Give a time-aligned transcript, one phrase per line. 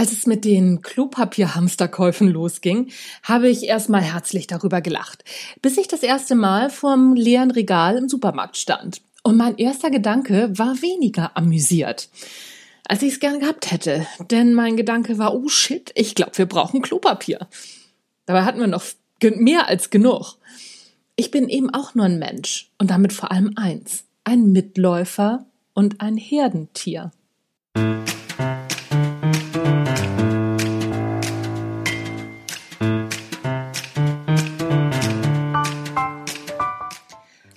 [0.00, 2.90] Als es mit den Klopapierhamsterkäufen losging,
[3.22, 5.24] habe ich erstmal herzlich darüber gelacht,
[5.60, 9.02] bis ich das erste Mal vorm leeren Regal im Supermarkt stand.
[9.22, 12.08] Und mein erster Gedanke war weniger amüsiert,
[12.88, 14.06] als ich es gern gehabt hätte.
[14.30, 17.46] Denn mein Gedanke war, oh shit, ich glaube, wir brauchen Klopapier.
[18.24, 18.84] Dabei hatten wir noch
[19.22, 20.38] mehr als genug.
[21.14, 25.44] Ich bin eben auch nur ein Mensch und damit vor allem eins, ein Mitläufer
[25.74, 27.12] und ein Herdentier.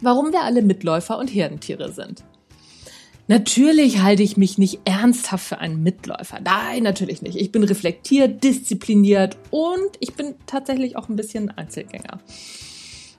[0.00, 2.24] Warum wir alle Mitläufer und Herdentiere sind.
[3.30, 6.40] Natürlich halte ich mich nicht ernsthaft für einen Mitläufer.
[6.40, 7.36] Nein, natürlich nicht.
[7.36, 12.18] Ich bin reflektiert, diszipliniert und ich bin tatsächlich auch ein bisschen Einzelgänger.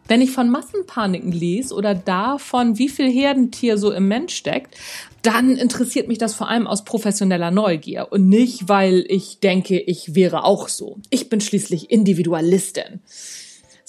[0.10, 4.76] Wenn ich von Massenpaniken lese oder davon, wie viel Herdentier so im Mensch steckt,
[5.22, 10.14] dann interessiert mich das vor allem aus professioneller Neugier und nicht, weil ich denke, ich
[10.14, 10.98] wäre auch so.
[11.10, 13.00] Ich bin schließlich Individualistin.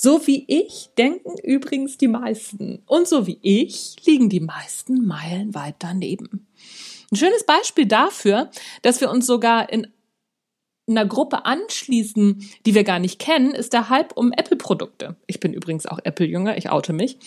[0.04, 2.82] So wie ich denken übrigens die meisten.
[2.86, 6.48] Und so wie ich liegen die meisten meilenweit daneben.
[7.12, 8.50] Ein schönes Beispiel dafür,
[8.82, 9.86] dass wir uns sogar in
[10.88, 15.14] einer Gruppe anschließen, die wir gar nicht kennen, ist der Hype um Apple-Produkte.
[15.28, 17.18] Ich bin übrigens auch Apple-Jünger, ich oute mich.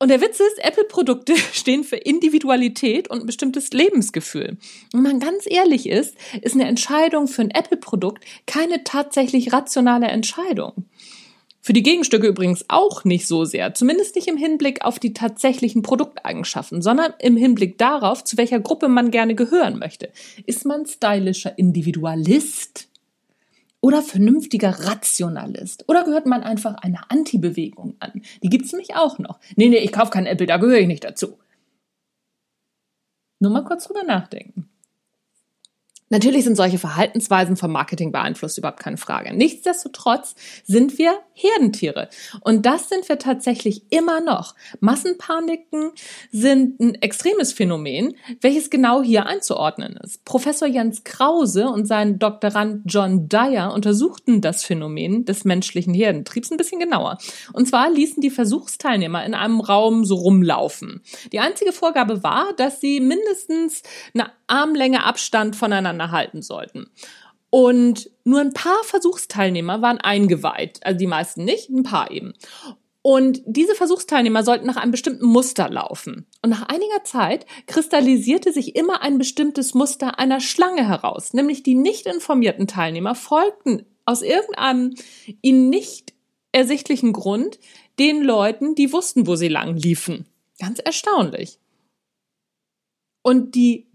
[0.00, 4.56] Und der Witz ist, Apple-Produkte stehen für Individualität und ein bestimmtes Lebensgefühl.
[4.92, 10.84] Wenn man ganz ehrlich ist, ist eine Entscheidung für ein Apple-Produkt keine tatsächlich rationale Entscheidung.
[11.60, 15.82] Für die Gegenstücke übrigens auch nicht so sehr, zumindest nicht im Hinblick auf die tatsächlichen
[15.82, 20.10] Produkteigenschaften, sondern im Hinblick darauf, zu welcher Gruppe man gerne gehören möchte.
[20.46, 22.88] Ist man stylischer Individualist?
[23.80, 25.84] Oder vernünftiger Rationalist?
[25.88, 28.22] Oder gehört man einfach einer Anti-Bewegung an?
[28.42, 29.38] Die gibt's nämlich auch noch.
[29.56, 31.38] Nee, nee, ich kaufe kein Apple, da gehöre ich nicht dazu.
[33.40, 34.68] Nur mal kurz drüber nachdenken.
[36.10, 39.34] Natürlich sind solche Verhaltensweisen vom Marketing beeinflusst, überhaupt keine Frage.
[39.34, 42.08] Nichtsdestotrotz sind wir Herdentiere.
[42.40, 44.54] Und das sind wir tatsächlich immer noch.
[44.80, 45.92] Massenpaniken
[46.32, 50.24] sind ein extremes Phänomen, welches genau hier einzuordnen ist.
[50.24, 56.56] Professor Jens Krause und sein Doktorand John Dyer untersuchten das Phänomen des menschlichen Herdentriebs ein
[56.56, 57.18] bisschen genauer.
[57.52, 61.02] Und zwar ließen die Versuchsteilnehmer in einem Raum so rumlaufen.
[61.32, 63.82] Die einzige Vorgabe war, dass sie mindestens
[64.14, 66.90] eine Armlänge Abstand voneinander halten sollten.
[67.50, 72.34] Und nur ein paar Versuchsteilnehmer waren eingeweiht, also die meisten nicht, ein paar eben.
[73.00, 76.26] Und diese Versuchsteilnehmer sollten nach einem bestimmten Muster laufen.
[76.42, 81.74] Und nach einiger Zeit kristallisierte sich immer ein bestimmtes Muster einer Schlange heraus, nämlich die
[81.74, 84.94] nicht informierten Teilnehmer folgten aus irgendeinem
[85.42, 86.12] ihnen nicht
[86.52, 87.58] ersichtlichen Grund
[87.98, 90.26] den Leuten, die wussten, wo sie lang liefen.
[90.58, 91.58] Ganz erstaunlich.
[93.22, 93.86] Und die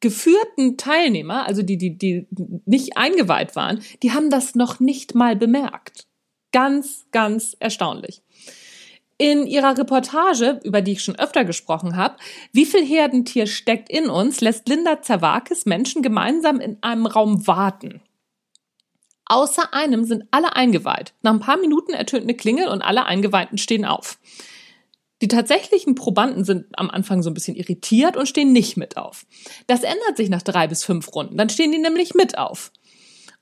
[0.00, 2.26] geführten Teilnehmer, also die, die, die
[2.64, 6.06] nicht eingeweiht waren, die haben das noch nicht mal bemerkt.
[6.52, 8.22] Ganz, ganz erstaunlich.
[9.18, 12.16] In ihrer Reportage, über die ich schon öfter gesprochen habe,
[12.52, 18.00] wie viel Herdentier steckt in uns, lässt Linda Zerwakis Menschen gemeinsam in einem Raum warten.
[19.26, 21.12] Außer einem sind alle eingeweiht.
[21.22, 24.18] Nach ein paar Minuten ertönt eine Klingel und alle Eingeweihten stehen auf.
[25.22, 29.26] Die tatsächlichen Probanden sind am Anfang so ein bisschen irritiert und stehen nicht mit auf.
[29.66, 31.36] Das ändert sich nach drei bis fünf Runden.
[31.36, 32.72] Dann stehen die nämlich mit auf.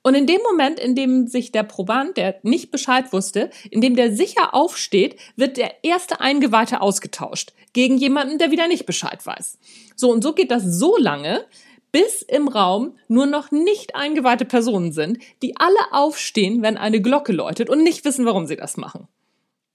[0.01, 3.95] Und in dem Moment, in dem sich der Proband, der nicht Bescheid wusste, in dem
[3.95, 9.57] der sicher aufsteht, wird der erste Eingeweihte ausgetauscht gegen jemanden, der wieder nicht Bescheid weiß.
[9.95, 11.45] So und so geht das so lange,
[11.91, 17.33] bis im Raum nur noch nicht eingeweihte Personen sind, die alle aufstehen, wenn eine Glocke
[17.33, 19.07] läutet und nicht wissen, warum sie das machen.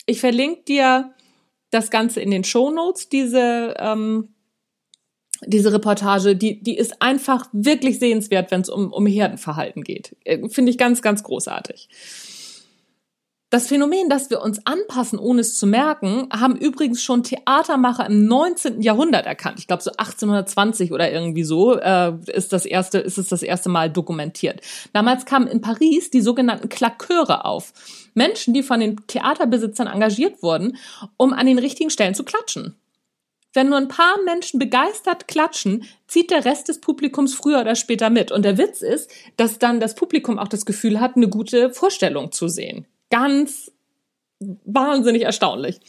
[0.06, 1.14] Ich verlinke dir
[1.74, 4.34] das Ganze in den Show Notes, diese, ähm,
[5.46, 10.16] diese Reportage, die, die ist einfach wirklich sehenswert, wenn es um, um Herdenverhalten geht.
[10.24, 11.88] Äh, Finde ich ganz, ganz großartig.
[13.54, 18.26] Das Phänomen, dass wir uns anpassen, ohne es zu merken, haben übrigens schon Theatermacher im
[18.26, 18.82] 19.
[18.82, 19.60] Jahrhundert erkannt.
[19.60, 23.68] Ich glaube, so 1820 oder irgendwie so äh, ist das erste, ist es das erste
[23.68, 24.60] Mal dokumentiert.
[24.92, 27.72] Damals kamen in Paris die sogenannten Klaköre auf.
[28.14, 30.76] Menschen, die von den Theaterbesitzern engagiert wurden,
[31.16, 32.74] um an den richtigen Stellen zu klatschen.
[33.52, 38.10] Wenn nur ein paar Menschen begeistert klatschen, zieht der Rest des Publikums früher oder später
[38.10, 38.32] mit.
[38.32, 42.32] Und der Witz ist, dass dann das Publikum auch das Gefühl hat, eine gute Vorstellung
[42.32, 43.70] zu sehen ganz
[44.40, 45.80] wahnsinnig erstaunlich.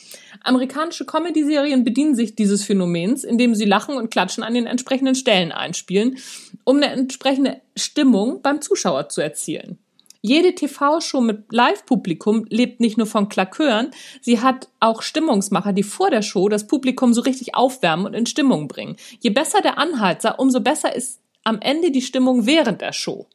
[0.44, 5.52] Amerikanische Comedy-Serien bedienen sich dieses Phänomens, indem sie Lachen und Klatschen an den entsprechenden Stellen
[5.52, 6.18] einspielen,
[6.64, 9.80] um eine entsprechende Stimmung beim Zuschauer zu erzielen.
[10.22, 13.92] Jede TV-Show mit Live-Publikum lebt nicht nur von Klakören,
[14.22, 18.26] sie hat auch Stimmungsmacher, die vor der Show das Publikum so richtig aufwärmen und in
[18.26, 18.96] Stimmung bringen.
[19.20, 23.28] Je besser der Anheizer, umso besser ist am Ende die Stimmung während der Show.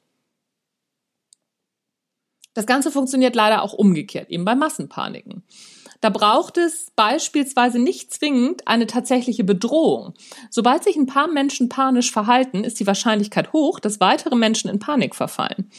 [2.55, 5.45] Das Ganze funktioniert leider auch umgekehrt, eben bei Massenpaniken.
[6.01, 10.15] Da braucht es beispielsweise nicht zwingend eine tatsächliche Bedrohung.
[10.49, 14.79] Sobald sich ein paar Menschen panisch verhalten, ist die Wahrscheinlichkeit hoch, dass weitere Menschen in
[14.79, 15.71] Panik verfallen.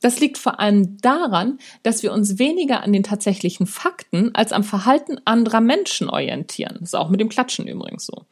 [0.00, 4.64] Das liegt vor allem daran, dass wir uns weniger an den tatsächlichen Fakten als am
[4.64, 6.78] Verhalten anderer Menschen orientieren.
[6.80, 8.26] Das ist auch mit dem Klatschen übrigens so.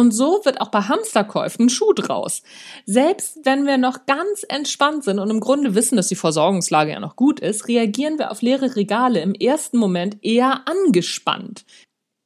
[0.00, 2.42] Und so wird auch bei Hamsterkäufen ein Schuh draus.
[2.86, 7.00] Selbst wenn wir noch ganz entspannt sind und im Grunde wissen, dass die Versorgungslage ja
[7.00, 11.66] noch gut ist, reagieren wir auf leere Regale im ersten Moment eher angespannt.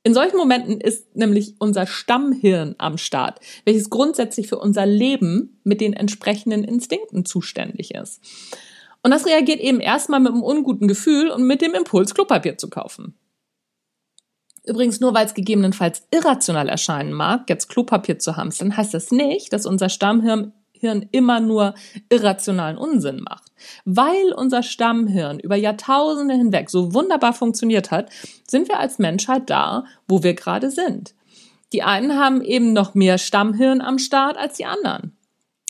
[0.05, 5.81] In solchen Momenten ist nämlich unser Stammhirn am Start, welches grundsätzlich für unser Leben mit
[5.81, 8.21] den entsprechenden Instinkten zuständig ist.
[9.03, 12.71] Und das reagiert eben erstmal mit einem unguten Gefühl und mit dem Impuls, Klopapier zu
[12.71, 13.19] kaufen.
[14.67, 19.53] Übrigens, nur weil es gegebenenfalls irrational erscheinen mag, jetzt Klopapier zu hamstern, heißt das nicht,
[19.53, 20.53] dass unser Stammhirn
[20.85, 21.75] Hirn immer nur
[22.11, 23.53] irrationalen Unsinn macht.
[23.87, 28.11] Weil unser Stammhirn über Jahrtausende hinweg so wunderbar funktioniert hat,
[28.47, 31.15] sind wir als Menschheit da, wo wir gerade sind.
[31.73, 35.17] Die einen haben eben noch mehr Stammhirn am Start als die anderen.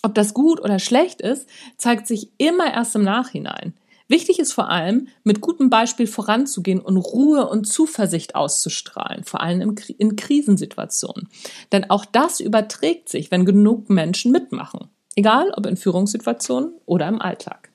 [0.02, 3.74] Ob das gut oder schlecht ist, zeigt sich immer erst im Nachhinein.
[4.06, 9.74] Wichtig ist vor allem, mit gutem Beispiel voranzugehen und Ruhe und Zuversicht auszustrahlen, vor allem
[9.98, 11.28] in Krisensituationen.
[11.72, 14.88] Denn auch das überträgt sich, wenn genug Menschen mitmachen.
[15.16, 17.70] Egal ob in Führungssituationen oder im Alltag.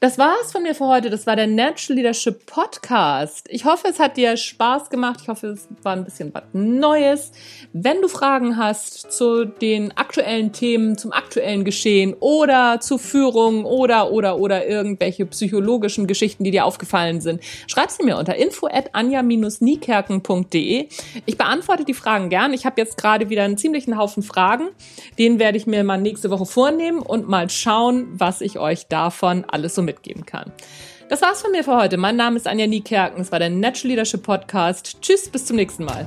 [0.00, 1.10] Das war's von mir für heute.
[1.10, 3.46] Das war der Natural Leadership Podcast.
[3.50, 5.18] Ich hoffe, es hat dir Spaß gemacht.
[5.20, 7.32] Ich hoffe, es war ein bisschen was Neues.
[7.74, 14.10] Wenn du Fragen hast zu den aktuellen Themen, zum aktuellen Geschehen oder zu Führung oder,
[14.10, 18.94] oder, oder irgendwelche psychologischen Geschichten, die dir aufgefallen sind, schreib sie mir unter info at
[18.94, 20.88] anja-niekerken.de.
[21.26, 22.54] Ich beantworte die Fragen gern.
[22.54, 24.70] Ich habe jetzt gerade wieder einen ziemlichen Haufen Fragen.
[25.18, 29.44] Den werde ich mir mal nächste Woche vornehmen und mal schauen, was ich euch davon
[29.46, 30.52] alles so mitgeben kann.
[31.08, 31.96] Das war's von mir für heute.
[31.96, 33.20] Mein Name ist Anja Niekerken.
[33.20, 35.02] Es war der Natural Leadership Podcast.
[35.02, 36.06] Tschüss, bis zum nächsten Mal.